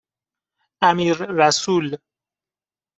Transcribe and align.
امیررسول 0.81 1.99